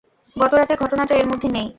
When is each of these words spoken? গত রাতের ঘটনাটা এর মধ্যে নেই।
গত 0.35 0.51
রাতের 0.53 0.77
ঘটনাটা 0.77 1.13
এর 1.15 1.27
মধ্যে 1.27 1.47
নেই। 1.49 1.67